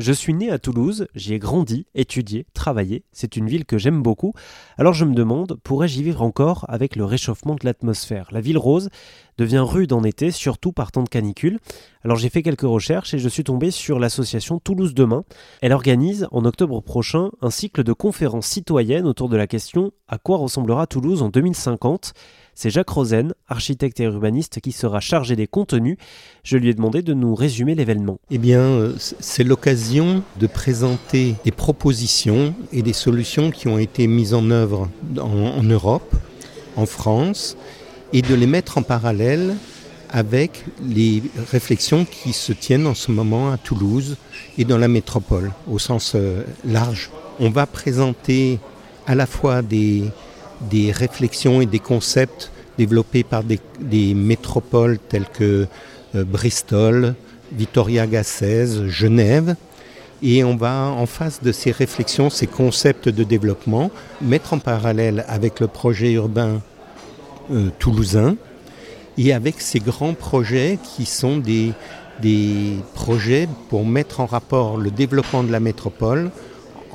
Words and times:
Je 0.00 0.12
suis 0.12 0.32
né 0.32 0.50
à 0.50 0.58
Toulouse, 0.58 1.08
j'y 1.14 1.34
ai 1.34 1.38
grandi, 1.38 1.86
étudié, 1.94 2.46
travaillé, 2.54 3.04
c'est 3.12 3.36
une 3.36 3.48
ville 3.48 3.66
que 3.66 3.76
j'aime 3.76 4.00
beaucoup, 4.00 4.32
alors 4.78 4.94
je 4.94 5.04
me 5.04 5.12
demande, 5.14 5.60
pourrais-je 5.62 5.98
y 5.98 6.02
vivre 6.02 6.22
encore 6.22 6.64
avec 6.68 6.96
le 6.96 7.04
réchauffement 7.04 7.54
de 7.54 7.66
l'atmosphère? 7.66 8.28
La 8.32 8.40
ville 8.40 8.56
rose 8.56 8.88
devient 9.40 9.64
rude 9.66 9.92
en 9.92 10.04
été, 10.04 10.30
surtout 10.30 10.70
par 10.70 10.92
temps 10.92 11.02
de 11.02 11.08
canicule. 11.08 11.58
Alors 12.04 12.16
j'ai 12.16 12.28
fait 12.28 12.42
quelques 12.42 12.60
recherches 12.60 13.14
et 13.14 13.18
je 13.18 13.28
suis 13.28 13.44
tombé 13.44 13.70
sur 13.70 13.98
l'association 13.98 14.58
Toulouse 14.58 14.94
Demain. 14.94 15.24
Elle 15.62 15.72
organise 15.72 16.28
en 16.30 16.44
octobre 16.44 16.80
prochain 16.80 17.30
un 17.40 17.50
cycle 17.50 17.82
de 17.82 17.92
conférences 17.92 18.46
citoyennes 18.46 19.06
autour 19.06 19.28
de 19.28 19.36
la 19.36 19.46
question 19.46 19.92
à 20.08 20.18
quoi 20.18 20.36
ressemblera 20.36 20.86
Toulouse 20.86 21.22
en 21.22 21.28
2050 21.28 22.12
c'est 22.54 22.68
Jacques 22.68 22.90
Rosen, 22.90 23.32
architecte 23.48 24.00
et 24.00 24.04
urbaniste, 24.04 24.60
qui 24.60 24.72
sera 24.72 25.00
chargé 25.00 25.34
des 25.34 25.46
contenus. 25.46 25.96
Je 26.42 26.58
lui 26.58 26.68
ai 26.68 26.74
demandé 26.74 27.00
de 27.00 27.14
nous 27.14 27.34
résumer 27.34 27.74
l'événement. 27.74 28.18
Eh 28.30 28.36
bien, 28.36 28.60
euh, 28.60 28.92
c'est 28.98 29.44
l'occasion 29.44 30.22
de 30.38 30.46
présenter 30.46 31.36
des 31.42 31.52
propositions 31.52 32.54
et 32.70 32.82
des 32.82 32.92
solutions 32.92 33.50
qui 33.50 33.68
ont 33.68 33.78
été 33.78 34.06
mises 34.06 34.34
en 34.34 34.50
œuvre 34.50 34.90
en, 35.18 35.62
Europe, 35.62 36.14
en 36.76 36.84
France, 36.84 37.56
et 38.12 38.22
de 38.22 38.34
les 38.34 38.46
mettre 38.46 38.78
en 38.78 38.82
parallèle 38.82 39.56
avec 40.10 40.64
les 40.84 41.22
réflexions 41.52 42.04
qui 42.04 42.32
se 42.32 42.52
tiennent 42.52 42.86
en 42.86 42.94
ce 42.94 43.12
moment 43.12 43.52
à 43.52 43.58
Toulouse 43.58 44.16
et 44.58 44.64
dans 44.64 44.78
la 44.78 44.88
métropole, 44.88 45.52
au 45.70 45.78
sens 45.78 46.12
euh, 46.14 46.42
large. 46.64 47.10
On 47.38 47.50
va 47.50 47.66
présenter 47.66 48.58
à 49.06 49.14
la 49.14 49.26
fois 49.26 49.62
des, 49.62 50.04
des 50.68 50.92
réflexions 50.92 51.60
et 51.60 51.66
des 51.66 51.78
concepts 51.78 52.50
développés 52.76 53.22
par 53.22 53.42
des, 53.44 54.14
métropoles 54.14 54.98
telles 54.98 55.28
que 55.28 55.66
euh, 56.14 56.24
Bristol, 56.24 57.14
Vitoria-Gasteiz, 57.52 58.86
Genève. 58.86 59.54
Et 60.22 60.44
on 60.44 60.56
va, 60.56 60.86
en 60.86 61.06
face 61.06 61.42
de 61.42 61.50
ces 61.50 61.70
réflexions, 61.70 62.28
ces 62.28 62.46
concepts 62.46 63.08
de 63.08 63.24
développement, 63.24 63.90
mettre 64.20 64.52
en 64.52 64.58
parallèle 64.58 65.24
avec 65.28 65.60
le 65.60 65.66
projet 65.66 66.12
urbain 66.12 66.60
toulousain 67.78 68.36
et 69.18 69.32
avec 69.32 69.60
ces 69.60 69.80
grands 69.80 70.14
projets 70.14 70.78
qui 70.82 71.04
sont 71.04 71.38
des, 71.38 71.72
des 72.22 72.76
projets 72.94 73.48
pour 73.68 73.84
mettre 73.84 74.20
en 74.20 74.26
rapport 74.26 74.76
le 74.76 74.90
développement 74.90 75.42
de 75.42 75.50
la 75.52 75.60
métropole 75.60 76.30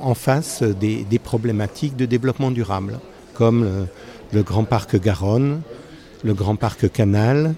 en 0.00 0.14
face 0.14 0.62
des 0.62 1.18
problématiques 1.22 1.96
de 1.96 2.06
développement 2.06 2.50
durable 2.50 2.98
comme 3.34 3.86
le, 4.32 4.42
Grand 4.42 4.64
Parc 4.64 5.00
Garonne, 5.00 5.62
le 6.24 6.34
Grand 6.34 6.56
Parc 6.56 6.90
Canal 6.92 7.54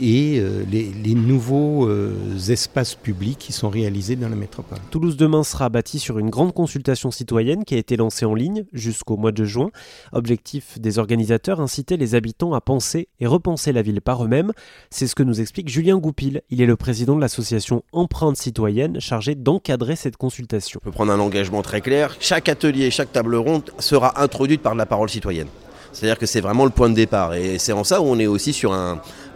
et 0.00 0.38
euh, 0.40 0.64
les, 0.70 1.14
nouveaux 1.14 1.86
euh, 1.86 2.38
espaces 2.48 2.94
publics 2.94 3.38
qui 3.38 3.52
sont 3.52 3.68
réalisés 3.68 4.16
dans 4.16 4.28
la 4.28 4.36
métropole. 4.36 4.78
Toulouse 4.90 5.16
demain 5.16 5.44
sera 5.44 5.68
bâti 5.68 5.98
sur 5.98 6.18
une 6.18 6.30
grande 6.30 6.54
consultation 6.54 7.10
citoyenne 7.10 7.64
qui 7.64 7.74
a 7.74 7.78
été 7.78 7.96
lancée 7.96 8.24
en 8.24 8.34
ligne 8.34 8.64
jusqu'au 8.72 9.16
mois 9.16 9.32
de 9.32 9.44
juin. 9.44 9.70
Objectif 10.12 10.80
des 10.80 10.98
organisateurs, 10.98 11.60
inciter 11.60 11.96
les 11.96 12.14
habitants 12.14 12.54
à 12.54 12.60
penser 12.60 13.08
et 13.20 13.26
repenser 13.26 13.72
la 13.72 13.82
ville 13.82 14.00
par 14.00 14.24
eux-mêmes. 14.24 14.52
C'est 14.90 15.06
ce 15.06 15.14
que 15.14 15.22
nous 15.22 15.40
explique 15.40 15.68
Julien 15.68 15.98
Goupil. 15.98 16.42
Il 16.50 16.62
est 16.62 16.66
le 16.66 16.76
président 16.76 17.14
de 17.14 17.20
l'association 17.20 17.82
Empreinte 17.92 18.36
citoyenne 18.36 19.00
chargée 19.00 19.34
d'encadrer 19.34 19.96
cette 19.96 20.16
consultation. 20.16 20.80
On 20.82 20.86
peut 20.86 20.92
prendre 20.92 21.12
un 21.12 21.20
engagement 21.20 21.62
très 21.62 21.80
clair. 21.80 22.16
Chaque 22.20 22.48
atelier, 22.48 22.90
chaque 22.90 23.12
table 23.12 23.34
ronde 23.36 23.70
sera 23.78 24.22
introduite 24.22 24.62
par 24.62 24.74
la 24.74 24.86
parole 24.86 25.10
citoyenne. 25.10 25.48
C'est-à-dire 25.92 26.18
que 26.18 26.26
c'est 26.26 26.40
vraiment 26.40 26.64
le 26.64 26.70
point 26.70 26.88
de 26.88 26.94
départ. 26.94 27.34
Et 27.34 27.58
c'est 27.58 27.72
en 27.72 27.84
ça 27.84 28.00
où 28.00 28.04
on 28.04 28.18
est 28.18 28.26
aussi 28.26 28.52
sur 28.52 28.72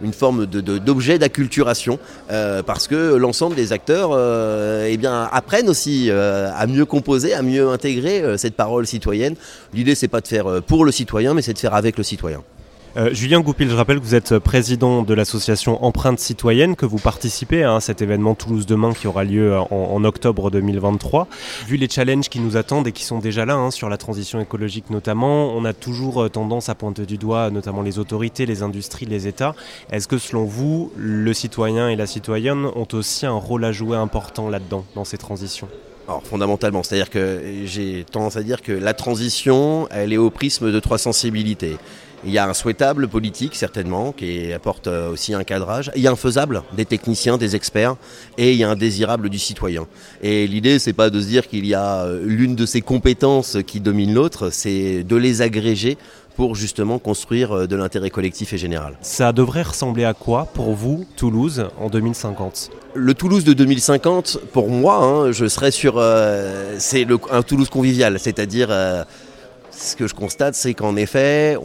une 0.01 0.13
forme 0.13 0.45
d'objet 0.45 1.19
d'acculturation, 1.19 1.99
euh, 2.31 2.63
parce 2.63 2.87
que 2.87 3.15
l'ensemble 3.15 3.55
des 3.55 3.73
acteurs 3.73 4.11
euh, 4.13 4.87
eh 4.89 4.97
bien, 4.97 5.29
apprennent 5.31 5.69
aussi 5.69 6.09
euh, 6.09 6.49
à 6.55 6.67
mieux 6.67 6.85
composer, 6.85 7.33
à 7.33 7.41
mieux 7.41 7.69
intégrer 7.69 8.37
cette 8.37 8.55
parole 8.55 8.87
citoyenne. 8.87 9.35
L'idée, 9.73 9.95
c'est 9.95 10.07
pas 10.07 10.21
de 10.21 10.27
faire 10.27 10.61
pour 10.63 10.85
le 10.85 10.91
citoyen, 10.91 11.33
mais 11.33 11.41
c'est 11.41 11.53
de 11.53 11.59
faire 11.59 11.73
avec 11.73 11.97
le 11.97 12.03
citoyen. 12.03 12.43
Euh, 12.97 13.13
Julien 13.13 13.41
Goupil, 13.41 13.69
je 13.69 13.75
rappelle 13.75 13.99
que 13.99 14.05
vous 14.05 14.15
êtes 14.15 14.39
président 14.39 15.01
de 15.01 15.13
l'association 15.13 15.83
Empreinte 15.83 16.17
Citoyenne, 16.17 16.77
que 16.77 16.85
vous 16.85 16.97
participez 16.97 17.65
à 17.65 17.81
cet 17.81 18.01
événement 18.01 18.35
Toulouse 18.35 18.65
Demain 18.65 18.93
qui 18.93 19.07
aura 19.07 19.25
lieu 19.25 19.53
en, 19.57 20.01
octobre 20.05 20.49
2023. 20.49 21.27
Vu 21.67 21.75
les 21.75 21.89
challenges 21.89 22.29
qui 22.29 22.39
nous 22.39 22.55
attendent 22.55 22.87
et 22.87 22.93
qui 22.93 23.03
sont 23.03 23.19
déjà 23.19 23.45
là, 23.45 23.55
hein, 23.55 23.69
sur 23.69 23.89
la 23.89 23.97
transition 23.97 24.39
écologique 24.39 24.89
notamment, 24.91 25.53
on 25.53 25.65
a 25.65 25.73
toujours 25.73 26.23
euh, 26.23 26.29
tendance 26.29 26.69
à 26.69 26.75
pointer 26.75 27.05
du 27.05 27.17
doigt 27.17 27.49
notamment 27.49 27.81
les 27.81 27.99
autorités, 27.99 28.45
les 28.45 28.63
industries, 28.63 29.05
les 29.05 29.27
États. 29.27 29.55
Est-ce 29.91 30.07
que 30.07 30.17
selon 30.17 30.45
vous, 30.45 30.93
le 30.95 31.33
citoyen 31.33 31.89
et 31.89 31.97
la 31.97 32.07
citoyenne 32.07 32.65
ont 32.75 32.87
aussi 32.93 33.25
un 33.25 33.33
rôle 33.33 33.65
à 33.65 33.73
jouer 33.73 33.97
important 33.97 34.49
là-dedans, 34.49 34.85
dans 34.95 35.03
ces 35.03 35.17
transitions? 35.17 35.67
Alors 36.07 36.23
fondamentalement, 36.23 36.81
c'est-à-dire 36.81 37.09
que 37.09 37.41
j'ai 37.65 38.05
tendance 38.09 38.37
à 38.37 38.43
dire 38.43 38.61
que 38.61 38.71
la 38.71 38.93
transition, 38.93 39.89
elle 39.91 40.13
est 40.13 40.17
au 40.17 40.29
prisme 40.29 40.71
de 40.71 40.79
trois 40.79 40.99
sensibilités. 40.99 41.77
Il 42.23 42.31
y 42.31 42.37
a 42.37 42.47
un 42.47 42.53
souhaitable 42.53 43.07
politique, 43.07 43.55
certainement, 43.55 44.11
qui 44.11 44.51
apporte 44.53 44.87
euh, 44.87 45.11
aussi 45.11 45.33
un 45.33 45.43
cadrage. 45.43 45.91
Il 45.95 46.01
y 46.01 46.07
a 46.07 46.11
un 46.11 46.15
faisable 46.15 46.63
des 46.73 46.85
techniciens, 46.85 47.37
des 47.37 47.55
experts, 47.55 47.95
et 48.37 48.53
il 48.53 48.57
y 48.57 48.63
a 48.63 48.69
un 48.69 48.75
désirable 48.75 49.29
du 49.29 49.39
citoyen. 49.39 49.87
Et 50.21 50.47
l'idée, 50.47 50.79
c'est 50.79 50.93
pas 50.93 51.09
de 51.09 51.21
se 51.21 51.27
dire 51.27 51.47
qu'il 51.47 51.65
y 51.65 51.73
a 51.73 52.03
euh, 52.03 52.23
l'une 52.25 52.55
de 52.55 52.65
ces 52.65 52.81
compétences 52.81 53.57
qui 53.67 53.79
domine 53.79 54.13
l'autre, 54.13 54.49
c'est 54.49 55.03
de 55.03 55.15
les 55.15 55.41
agréger 55.41 55.97
pour 56.35 56.55
justement 56.55 56.99
construire 56.99 57.51
euh, 57.51 57.67
de 57.67 57.75
l'intérêt 57.75 58.09
collectif 58.09 58.53
et 58.53 58.57
général. 58.57 58.97
Ça 59.01 59.31
devrait 59.31 59.63
ressembler 59.63 60.05
à 60.05 60.13
quoi 60.13 60.45
pour 60.53 60.73
vous, 60.73 61.05
Toulouse, 61.15 61.67
en 61.79 61.89
2050 61.89 62.71
Le 62.95 63.13
Toulouse 63.13 63.43
de 63.43 63.53
2050, 63.53 64.39
pour 64.51 64.69
moi, 64.69 64.97
hein, 64.97 65.31
je 65.31 65.47
serais 65.47 65.71
sur... 65.71 66.03
c'est 66.77 67.05
un 67.31 67.41
Toulouse 67.43 67.69
convivial, 67.69 68.19
c'est-à-dire 68.19 68.69
ce 69.77 69.95
que 69.95 70.07
je 70.07 70.13
constate, 70.13 70.55
c'est 70.55 70.73
qu'en 70.73 70.95
effet, 70.95 71.57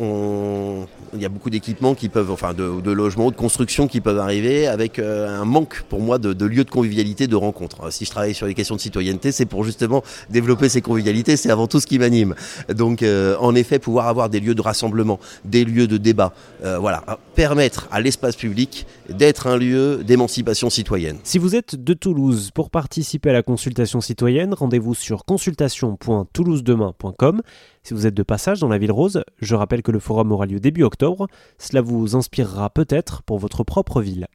il 1.14 1.20
y 1.20 1.24
a 1.24 1.28
beaucoup 1.28 1.50
d'équipements 1.50 1.94
qui 1.94 2.08
peuvent, 2.08 2.30
enfin 2.30 2.54
de, 2.54 2.90
logements, 2.90 3.30
de 3.30 3.36
construction 3.36 3.86
qui 3.86 4.00
peuvent 4.00 4.18
arriver 4.18 4.66
avec 4.66 4.98
euh, 4.98 5.40
un 5.40 5.44
manque 5.44 5.84
pour 5.88 6.00
moi 6.00 6.18
de, 6.18 6.44
lieux 6.44 6.64
de 6.64 6.70
convivialité, 6.70 7.28
de 7.28 7.36
rencontres. 7.36 7.92
Si 7.92 8.04
je 8.04 8.10
travaille 8.10 8.34
sur 8.34 8.46
les 8.46 8.54
questions 8.54 8.74
de 8.74 8.80
citoyenneté, 8.80 9.32
c'est 9.32 9.46
pour 9.46 9.64
justement 9.64 10.02
développer 10.28 10.68
ces 10.68 10.82
convivialités, 10.82 11.36
c'est 11.36 11.50
avant 11.50 11.66
tout 11.66 11.80
ce 11.80 11.86
qui 11.86 11.98
m'anime. 11.98 12.34
Donc 12.74 13.02
euh, 13.02 13.36
en 13.38 13.54
effet, 13.54 13.78
pouvoir 13.78 14.08
avoir 14.08 14.28
des 14.28 14.40
lieux 14.40 14.54
de 14.54 14.62
rassemblement, 14.62 15.20
des 15.44 15.64
lieux 15.64 15.86
de 15.86 15.96
débat, 15.96 16.32
euh, 16.64 16.78
voilà, 16.78 17.04
permettre 17.34 17.88
à 17.92 18.00
l'espace 18.00 18.36
public 18.36 18.86
d'être 19.08 19.46
un 19.46 19.56
lieu 19.56 20.02
d'émancipation 20.04 20.68
citoyenne. 20.70 21.18
Si 21.24 21.38
vous 21.38 21.54
êtes 21.54 21.76
de 21.76 21.94
Toulouse 21.94 22.50
pour 22.52 22.70
participer 22.70 23.30
à 23.30 23.34
la 23.34 23.42
consultation 23.42 24.00
citoyenne, 24.00 24.54
rendez-vous 24.54 24.94
sur 24.94 25.24
consultation.toulousedemain.com. 25.24 27.42
Si 27.82 27.94
vous 27.94 28.06
êtes 28.06 28.14
de 28.14 28.22
passage 28.22 28.60
dans 28.60 28.68
la 28.68 28.78
ville 28.78 28.92
rose, 28.92 29.22
je 29.40 29.54
rappelle 29.54 29.82
que 29.82 29.90
le 29.90 29.98
forum 29.98 30.32
aura 30.32 30.46
lieu 30.46 30.60
début 30.60 30.82
octobre. 30.82 31.26
Cela 31.58 31.80
vous 31.80 32.14
inspirera 32.14 32.70
peut-être 32.70 33.22
pour 33.22 33.38
votre 33.38 33.64
propre 33.64 34.02
ville. 34.02 34.26